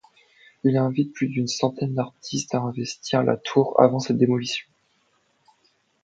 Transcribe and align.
Il 0.63 0.77
invite 0.77 1.13
plus 1.13 1.27
d'une 1.27 1.47
centaine 1.47 1.93
d'artistes 1.93 2.55
à 2.55 2.61
investir 2.61 3.21
la 3.21 3.37
tour 3.37 3.79
avant 3.79 3.99
sa 3.99 4.15
démolition. 4.15 4.65